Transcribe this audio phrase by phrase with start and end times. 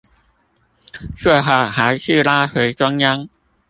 [1.15, 3.29] 最好還是拉回中央